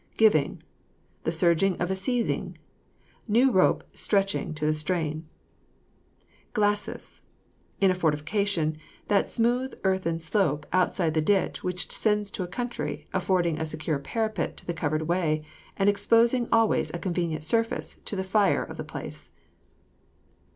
[0.17, 0.63] GIVING.
[1.25, 2.57] The surging of a seizing;
[3.27, 5.27] new rope stretching to the strain.
[6.53, 7.21] GLACIS.
[7.79, 8.77] In fortification,
[9.09, 13.99] that smooth earthen slope outside the ditch which descends to the country, affording a secure
[13.99, 15.43] parapet to the covered way,
[15.77, 19.29] and exposing always a convenient surface to the fire of the place.